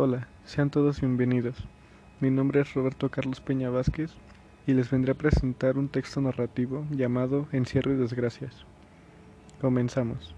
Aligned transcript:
Hola, 0.00 0.28
sean 0.44 0.70
todos 0.70 1.00
bienvenidos. 1.00 1.56
Mi 2.20 2.30
nombre 2.30 2.60
es 2.60 2.72
Roberto 2.72 3.08
Carlos 3.08 3.40
Peña 3.40 3.68
Vázquez 3.68 4.12
y 4.64 4.72
les 4.72 4.88
vendré 4.92 5.10
a 5.10 5.16
presentar 5.16 5.76
un 5.76 5.88
texto 5.88 6.20
narrativo 6.20 6.86
llamado 6.92 7.48
Encierro 7.50 7.92
y 7.92 7.96
Desgracias. 7.96 8.64
Comenzamos. 9.60 10.36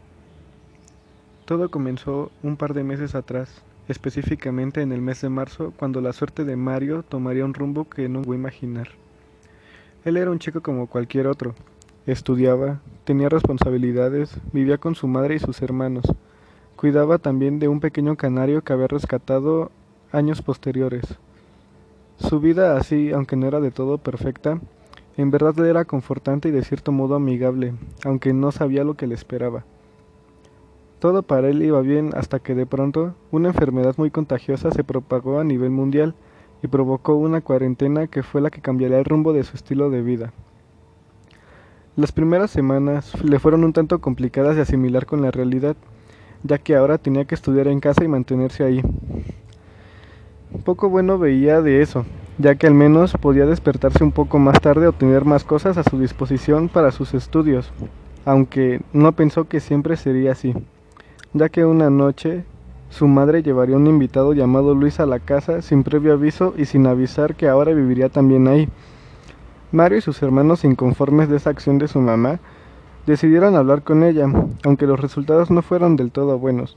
Todo 1.44 1.70
comenzó 1.70 2.32
un 2.42 2.56
par 2.56 2.72
de 2.72 2.84
meses 2.84 3.14
atrás, 3.14 3.62
específicamente 3.86 4.80
en 4.80 4.92
el 4.92 5.02
mes 5.02 5.20
de 5.20 5.28
marzo, 5.28 5.74
cuando 5.76 6.00
la 6.00 6.14
suerte 6.14 6.46
de 6.46 6.56
Mario 6.56 7.02
tomaría 7.02 7.44
un 7.44 7.52
rumbo 7.52 7.86
que 7.86 8.08
no 8.08 8.22
voy 8.22 8.36
a 8.36 8.40
imaginar. 8.40 8.88
Él 10.06 10.16
era 10.16 10.30
un 10.30 10.38
chico 10.38 10.62
como 10.62 10.86
cualquier 10.86 11.26
otro. 11.26 11.54
Estudiaba, 12.06 12.80
tenía 13.04 13.28
responsabilidades, 13.28 14.34
vivía 14.54 14.78
con 14.78 14.94
su 14.94 15.06
madre 15.06 15.34
y 15.34 15.38
sus 15.38 15.60
hermanos 15.60 16.06
Cuidaba 16.80 17.18
también 17.18 17.58
de 17.58 17.68
un 17.68 17.78
pequeño 17.78 18.16
canario 18.16 18.62
que 18.62 18.72
había 18.72 18.86
rescatado 18.86 19.70
años 20.12 20.40
posteriores. 20.40 21.04
Su 22.16 22.40
vida 22.40 22.74
así, 22.78 23.12
aunque 23.12 23.36
no 23.36 23.46
era 23.46 23.60
de 23.60 23.70
todo 23.70 23.98
perfecta, 23.98 24.58
en 25.18 25.30
verdad 25.30 25.58
era 25.66 25.84
confortante 25.84 26.48
y 26.48 26.52
de 26.52 26.64
cierto 26.64 26.90
modo 26.90 27.16
amigable, 27.16 27.74
aunque 28.02 28.32
no 28.32 28.50
sabía 28.50 28.82
lo 28.82 28.94
que 28.94 29.06
le 29.06 29.14
esperaba. 29.14 29.66
Todo 31.00 31.22
para 31.22 31.50
él 31.50 31.62
iba 31.62 31.82
bien 31.82 32.12
hasta 32.14 32.38
que 32.38 32.54
de 32.54 32.64
pronto 32.64 33.14
una 33.30 33.48
enfermedad 33.48 33.96
muy 33.98 34.10
contagiosa 34.10 34.70
se 34.70 34.82
propagó 34.82 35.38
a 35.38 35.44
nivel 35.44 35.68
mundial 35.68 36.14
y 36.62 36.68
provocó 36.68 37.14
una 37.14 37.42
cuarentena 37.42 38.06
que 38.06 38.22
fue 38.22 38.40
la 38.40 38.48
que 38.48 38.62
cambiaría 38.62 39.00
el 39.00 39.04
rumbo 39.04 39.34
de 39.34 39.44
su 39.44 39.54
estilo 39.54 39.90
de 39.90 40.00
vida. 40.00 40.32
Las 41.94 42.12
primeras 42.12 42.50
semanas 42.50 43.22
le 43.22 43.38
fueron 43.38 43.64
un 43.64 43.74
tanto 43.74 44.00
complicadas 44.00 44.56
de 44.56 44.62
asimilar 44.62 45.04
con 45.04 45.20
la 45.20 45.30
realidad, 45.30 45.76
ya 46.42 46.58
que 46.58 46.76
ahora 46.76 46.98
tenía 46.98 47.24
que 47.24 47.34
estudiar 47.34 47.68
en 47.68 47.80
casa 47.80 48.04
y 48.04 48.08
mantenerse 48.08 48.64
ahí. 48.64 48.82
Poco 50.64 50.88
bueno 50.88 51.18
veía 51.18 51.62
de 51.62 51.82
eso, 51.82 52.04
ya 52.38 52.54
que 52.54 52.66
al 52.66 52.74
menos 52.74 53.12
podía 53.20 53.46
despertarse 53.46 54.02
un 54.02 54.12
poco 54.12 54.38
más 54.38 54.60
tarde 54.60 54.86
o 54.86 54.92
tener 54.92 55.24
más 55.24 55.44
cosas 55.44 55.76
a 55.78 55.84
su 55.84 55.98
disposición 55.98 56.68
para 56.68 56.90
sus 56.90 57.14
estudios, 57.14 57.72
aunque 58.24 58.80
no 58.92 59.12
pensó 59.12 59.44
que 59.44 59.60
siempre 59.60 59.96
sería 59.96 60.32
así, 60.32 60.54
ya 61.32 61.48
que 61.48 61.64
una 61.64 61.90
noche 61.90 62.44
su 62.90 63.06
madre 63.06 63.44
llevaría 63.44 63.76
un 63.76 63.86
invitado 63.86 64.32
llamado 64.32 64.74
Luis 64.74 64.98
a 64.98 65.06
la 65.06 65.20
casa 65.20 65.62
sin 65.62 65.84
previo 65.84 66.12
aviso 66.12 66.54
y 66.56 66.64
sin 66.64 66.88
avisar 66.88 67.36
que 67.36 67.48
ahora 67.48 67.72
viviría 67.72 68.08
también 68.08 68.48
ahí. 68.48 68.68
Mario 69.70 69.98
y 69.98 70.00
sus 70.00 70.20
hermanos 70.22 70.64
inconformes 70.64 71.28
de 71.28 71.36
esa 71.36 71.50
acción 71.50 71.78
de 71.78 71.86
su 71.86 72.00
mamá 72.00 72.40
Decidieron 73.10 73.56
hablar 73.56 73.82
con 73.82 74.04
ella, 74.04 74.28
aunque 74.62 74.86
los 74.86 75.00
resultados 75.00 75.50
no 75.50 75.62
fueron 75.62 75.96
del 75.96 76.12
todo 76.12 76.38
buenos, 76.38 76.76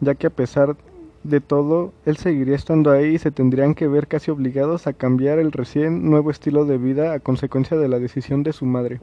ya 0.00 0.14
que 0.14 0.26
a 0.26 0.30
pesar 0.30 0.76
de 1.24 1.42
todo, 1.42 1.92
él 2.06 2.16
seguiría 2.16 2.56
estando 2.56 2.90
ahí 2.90 3.16
y 3.16 3.18
se 3.18 3.30
tendrían 3.30 3.74
que 3.74 3.86
ver 3.86 4.08
casi 4.08 4.30
obligados 4.30 4.86
a 4.86 4.94
cambiar 4.94 5.38
el 5.38 5.52
recién 5.52 6.08
nuevo 6.08 6.30
estilo 6.30 6.64
de 6.64 6.78
vida 6.78 7.12
a 7.12 7.20
consecuencia 7.20 7.76
de 7.76 7.86
la 7.86 7.98
decisión 7.98 8.42
de 8.44 8.54
su 8.54 8.64
madre. 8.64 8.98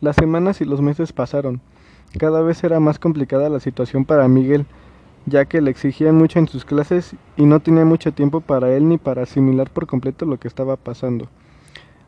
Las 0.00 0.16
semanas 0.16 0.62
y 0.62 0.64
los 0.64 0.80
meses 0.80 1.12
pasaron. 1.12 1.60
Cada 2.18 2.40
vez 2.40 2.64
era 2.64 2.80
más 2.80 2.98
complicada 2.98 3.50
la 3.50 3.60
situación 3.60 4.06
para 4.06 4.28
Miguel, 4.28 4.64
ya 5.26 5.44
que 5.44 5.60
le 5.60 5.70
exigían 5.70 6.16
mucho 6.16 6.38
en 6.38 6.48
sus 6.48 6.64
clases 6.64 7.14
y 7.36 7.44
no 7.44 7.60
tenía 7.60 7.84
mucho 7.84 8.14
tiempo 8.14 8.40
para 8.40 8.74
él 8.74 8.88
ni 8.88 8.96
para 8.96 9.24
asimilar 9.24 9.68
por 9.68 9.86
completo 9.86 10.24
lo 10.24 10.38
que 10.38 10.48
estaba 10.48 10.76
pasando. 10.76 11.28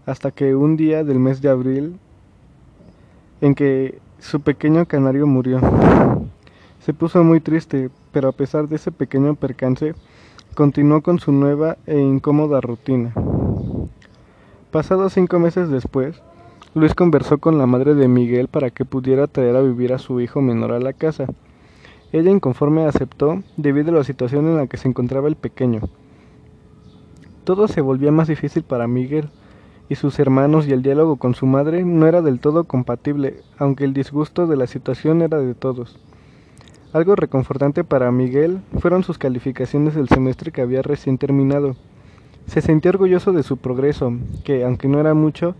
Hasta 0.06 0.30
que 0.30 0.54
un 0.54 0.78
día 0.78 1.04
del 1.04 1.18
mes 1.18 1.42
de 1.42 1.50
abril 1.50 1.98
en 3.40 3.54
que 3.54 3.98
su 4.18 4.40
pequeño 4.40 4.86
canario 4.86 5.26
murió. 5.26 5.60
Se 6.80 6.94
puso 6.94 7.22
muy 7.22 7.40
triste, 7.40 7.90
pero 8.12 8.28
a 8.28 8.32
pesar 8.32 8.68
de 8.68 8.76
ese 8.76 8.90
pequeño 8.90 9.34
percance, 9.34 9.94
continuó 10.54 11.02
con 11.02 11.18
su 11.18 11.32
nueva 11.32 11.76
e 11.86 11.98
incómoda 11.98 12.60
rutina. 12.60 13.12
Pasados 14.70 15.12
cinco 15.12 15.38
meses 15.38 15.70
después, 15.70 16.20
Luis 16.74 16.94
conversó 16.94 17.38
con 17.38 17.58
la 17.58 17.66
madre 17.66 17.94
de 17.94 18.08
Miguel 18.08 18.48
para 18.48 18.70
que 18.70 18.84
pudiera 18.84 19.26
traer 19.26 19.56
a 19.56 19.62
vivir 19.62 19.92
a 19.92 19.98
su 19.98 20.20
hijo 20.20 20.40
menor 20.40 20.72
a 20.72 20.80
la 20.80 20.92
casa. 20.92 21.26
Ella 22.12 22.30
inconforme 22.30 22.86
aceptó 22.86 23.42
debido 23.56 23.90
a 23.90 23.94
la 23.94 24.04
situación 24.04 24.46
en 24.46 24.56
la 24.56 24.66
que 24.66 24.76
se 24.76 24.88
encontraba 24.88 25.28
el 25.28 25.36
pequeño. 25.36 25.80
Todo 27.44 27.68
se 27.68 27.80
volvía 27.80 28.12
más 28.12 28.28
difícil 28.28 28.62
para 28.62 28.86
Miguel, 28.86 29.30
y 29.88 29.94
sus 29.94 30.18
hermanos 30.18 30.66
y 30.66 30.72
el 30.72 30.82
diálogo 30.82 31.16
con 31.16 31.34
su 31.34 31.46
madre 31.46 31.84
no 31.84 32.06
era 32.06 32.20
del 32.20 32.40
todo 32.40 32.64
compatible, 32.64 33.40
aunque 33.56 33.84
el 33.84 33.94
disgusto 33.94 34.46
de 34.46 34.56
la 34.56 34.66
situación 34.66 35.22
era 35.22 35.38
de 35.38 35.54
todos. 35.54 35.98
Algo 36.92 37.16
reconfortante 37.16 37.84
para 37.84 38.12
Miguel 38.12 38.60
fueron 38.80 39.02
sus 39.02 39.18
calificaciones 39.18 39.94
del 39.94 40.08
semestre 40.08 40.52
que 40.52 40.60
había 40.60 40.82
recién 40.82 41.18
terminado. 41.18 41.76
Se 42.46 42.60
sentía 42.60 42.90
orgulloso 42.90 43.32
de 43.32 43.42
su 43.42 43.56
progreso, 43.56 44.12
que, 44.44 44.64
aunque 44.64 44.88
no 44.88 45.00
era 45.00 45.14
mucho, 45.14 45.54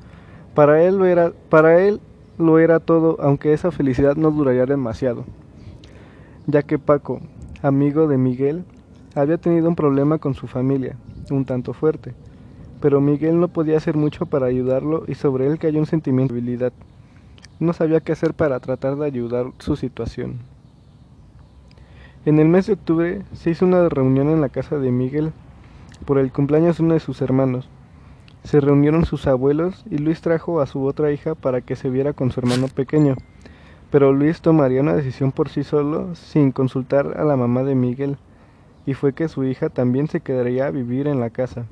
para 0.55 0.83
él 0.83 0.97
lo 0.97 1.07
era, 1.07 1.33
para 1.49 1.81
él 1.81 2.01
lo 2.39 2.59
era 2.59 2.81
todo, 2.81 3.17
aunque 3.21 3.53
esa 3.53 3.71
felicidad 3.71 4.17
no 4.17 4.31
duraría 4.31 4.67
demasiado. 4.67 5.25
Ya 6.47 6.63
que 6.63 6.79
Paco, 6.79 7.21
amigo 7.63 8.09
de 8.09 8.17
Miguel, 8.17 8.65
había 9.15 9.37
tenido 9.39 9.69
un 9.69 9.77
problema 9.77 10.19
con 10.19 10.35
su 10.35 10.47
familia, 10.47 10.97
un 11.31 11.45
tanto 11.45 11.75
fuerte 11.75 12.15
pero 12.81 13.01
Miguel 13.01 13.41
no 13.41 13.49
podía 13.49 13.77
hacer 13.77 13.97
mucho 13.97 14.27
para 14.27 14.47
ayudarlo 14.47 15.05
y 15.07 15.15
sobre 15.15 15.47
él 15.47 15.59
cayó 15.59 15.81
un 15.81 15.87
sentimiento 15.87 16.35
de 16.35 16.41
habilidad. 16.41 16.73
No 17.61 17.73
sabía 17.73 18.01
qué 18.01 18.13
hacer 18.13 18.35
para 18.35 18.61
tratar 18.61 18.97
de 18.97 19.07
ayudar 19.07 19.47
su 19.59 19.77
situación. 19.77 20.39
En 22.25 22.39
el 22.39 22.49
mes 22.49 22.67
de 22.67 22.75
octubre 22.75 23.23
se 23.33 23.51
hizo 23.51 23.65
una 23.65 23.89
reunión 23.89 24.29
en 24.29 24.41
la 24.41 24.49
casa 24.49 24.79
de 24.79 24.91
Miguel 24.91 25.33
por 26.05 26.19
el 26.19 26.33
cumpleaños 26.33 26.79
de 26.79 26.85
uno 26.85 26.95
de 26.95 27.01
sus 27.01 27.21
hermanos. 27.23 27.69
Se 28.45 28.61
reunieron 28.61 29.05
sus 29.05 29.27
abuelos 29.27 29.85
y 29.91 29.99
Luis 29.99 30.21
trajo 30.21 30.61
a 30.61 30.67
su 30.67 30.85
otra 30.85 31.11
hija 31.11 31.35
para 31.35 31.61
que 31.61 31.77
se 31.77 31.91
viera 31.91 32.13
con 32.13 32.31
su 32.31 32.41
hermano 32.41 32.69
pequeño. 32.69 33.17
Pero 33.91 34.13
Luis 34.13 34.41
tomaría 34.41 34.83
una 34.83 34.95
decisión 34.95 35.33
por 35.33 35.49
sí 35.49 35.65
solo 35.65 36.15
sin 36.15 36.53
consultar 36.53 37.19
a 37.19 37.25
la 37.25 37.37
mamá 37.37 37.63
de 37.63 37.75
Miguel, 37.75 38.19
y 38.85 38.95
fue 38.95 39.15
que 39.15 39.29
su 39.29 39.45
hija 39.45 39.71
también 39.71 40.09
se 40.09 40.21
quedaría 40.21 40.67
a 40.67 40.71
vivir 40.71 41.09
en 41.09 41.21
la 41.21 41.31
casa. 41.31 41.67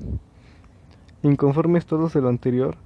Inconformes 1.23 1.85
todos 1.85 2.13
de 2.13 2.21
lo 2.21 2.29
anterior, 2.29 2.77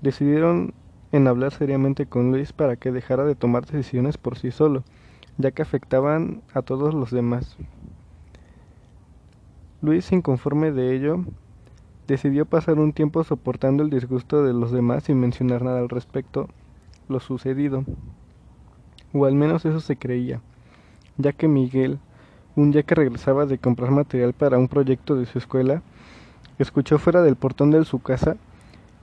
decidieron 0.00 0.74
en 1.12 1.26
hablar 1.26 1.52
seriamente 1.52 2.06
con 2.06 2.30
Luis 2.30 2.52
para 2.52 2.76
que 2.76 2.92
dejara 2.92 3.24
de 3.24 3.34
tomar 3.34 3.66
decisiones 3.66 4.16
por 4.16 4.38
sí 4.38 4.50
solo, 4.50 4.84
ya 5.38 5.50
que 5.50 5.62
afectaban 5.62 6.42
a 6.54 6.62
todos 6.62 6.94
los 6.94 7.10
demás. 7.10 7.56
Luis, 9.82 10.12
inconforme 10.12 10.72
de 10.72 10.94
ello, 10.94 11.24
decidió 12.06 12.46
pasar 12.46 12.78
un 12.78 12.92
tiempo 12.92 13.24
soportando 13.24 13.82
el 13.82 13.90
disgusto 13.90 14.44
de 14.44 14.52
los 14.52 14.72
demás 14.72 15.04
sin 15.04 15.18
mencionar 15.18 15.62
nada 15.62 15.80
al 15.80 15.88
respecto 15.88 16.48
lo 17.08 17.18
sucedido, 17.18 17.84
o 19.12 19.24
al 19.24 19.34
menos 19.34 19.64
eso 19.64 19.80
se 19.80 19.96
creía, 19.96 20.40
ya 21.16 21.32
que 21.32 21.48
Miguel, 21.48 21.98
un 22.54 22.70
día 22.70 22.84
que 22.84 22.94
regresaba 22.94 23.46
de 23.46 23.58
comprar 23.58 23.90
material 23.90 24.32
para 24.32 24.58
un 24.58 24.68
proyecto 24.68 25.16
de 25.16 25.26
su 25.26 25.38
escuela, 25.38 25.82
Escuchó 26.60 26.98
fuera 26.98 27.22
del 27.22 27.36
portón 27.36 27.70
de 27.70 27.82
su 27.86 28.00
casa 28.00 28.36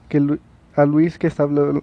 que 0.08 0.38
a 0.76 0.86
Luis 0.86 1.18
que, 1.18 1.28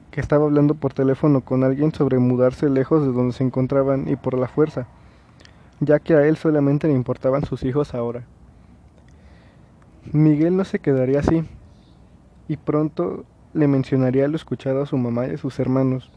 que 0.10 0.22
estaba 0.22 0.46
hablando 0.46 0.74
por 0.76 0.94
teléfono 0.94 1.42
con 1.42 1.66
alguien 1.66 1.94
sobre 1.94 2.18
mudarse 2.18 2.70
lejos 2.70 3.02
de 3.02 3.12
donde 3.12 3.34
se 3.34 3.44
encontraban 3.44 4.08
y 4.08 4.16
por 4.16 4.38
la 4.38 4.48
fuerza, 4.48 4.88
ya 5.82 6.00
que 6.00 6.14
a 6.14 6.26
él 6.26 6.38
solamente 6.38 6.88
le 6.88 6.94
importaban 6.94 7.44
sus 7.44 7.64
hijos 7.64 7.94
ahora. 7.94 8.24
Miguel 10.14 10.56
no 10.56 10.64
se 10.64 10.80
quedaría 10.80 11.20
así, 11.20 11.44
y 12.48 12.56
pronto 12.56 13.26
le 13.54 13.68
mencionaría 13.68 14.30
lo 14.30 14.38
escuchado 14.38 14.84
a 14.84 14.86
su 14.86 14.98
mamá 14.98 15.28
y 15.28 15.32
a 15.32 15.38
sus 15.38 15.60
hermanos, 15.60 16.10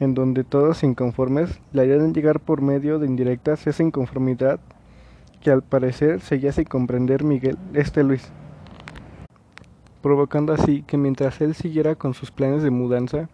en 0.00 0.14
donde 0.14 0.42
todos 0.42 0.82
inconformes 0.82 1.60
le 1.72 1.82
harían 1.82 2.12
llegar 2.12 2.40
por 2.40 2.60
medio 2.60 2.98
de 2.98 3.06
indirectas 3.06 3.68
esa 3.68 3.84
inconformidad 3.84 4.58
que 5.40 5.52
al 5.52 5.62
parecer 5.62 6.22
seguía 6.22 6.50
sin 6.50 6.64
comprender 6.64 7.22
Miguel, 7.22 7.56
este 7.72 8.02
Luis 8.02 8.32
provocando 10.02 10.52
así 10.52 10.82
que 10.82 10.96
mientras 10.96 11.40
él 11.40 11.54
siguiera 11.54 11.94
con 11.94 12.14
sus 12.14 12.30
planes 12.30 12.62
de 12.62 12.70
mudanza, 12.70 13.28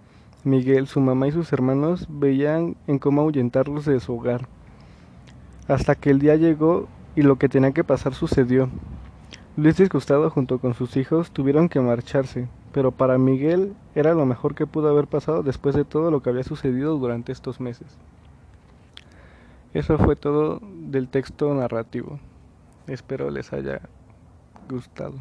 Miguel, 0.45 0.89
su 0.89 1.01
mamá 1.01 1.29
y 1.29 1.33
sus 1.33 1.53
hermanos 1.53 2.07
veían 2.09 2.77
en 2.87 2.99
cómo 2.99 3.21
ahuyentarlos 3.21 3.85
de 3.85 4.01
su 4.01 4.15
hogar. 4.15 4.49
Hasta 5.69 5.95
que 5.95 6.11
el 6.11 6.19
día 6.19 6.35
llegó 6.35 6.89
y 7.15 7.23
lo 7.23 7.37
que 7.37 7.49
tenía 7.49 7.73
que 7.73 7.85
pasar 7.85 8.15
sucedió. 8.15 8.69
Luis 9.57 9.77
disgustado 9.77 10.31
junto 10.31 10.59
con 10.59 10.75
sus 10.75 10.97
hijos 10.97 11.31
tuvieron 11.31 11.69
que 11.69 11.79
marcharse, 11.81 12.49
pero 12.73 12.91
para 12.91 13.19
Miguel 13.19 13.75
era 13.95 14.15
lo 14.15 14.27
mejor 14.27 14.55
que 14.55 14.67
pudo 14.67 14.89
haber 14.89 15.07
pasado 15.07 15.43
después 15.43 15.75
de 15.77 15.85
todo 15.85 16.11
lo 16.11 16.23
que 16.23 16.31
había 16.31 16.43
sucedido 16.43 16.97
durante 16.99 17.31
estos 17.33 17.61
meses. 17.61 17.99
Eso 19.75 19.97
fue 19.99 20.17
todo 20.17 20.61
del 20.63 21.09
texto 21.09 21.53
narrativo. 21.55 22.19
Espero 22.87 23.31
les 23.31 23.53
haya 23.53 23.81
gustado. 24.69 25.15